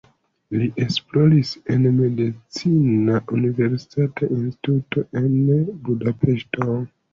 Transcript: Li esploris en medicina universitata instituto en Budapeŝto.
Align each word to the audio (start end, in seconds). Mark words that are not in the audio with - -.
Li 0.59 0.69
esploris 0.85 1.51
en 1.73 1.85
medicina 1.97 3.19
universitata 3.37 4.33
instituto 4.41 5.07
en 5.25 5.31
Budapeŝto. 5.87 6.83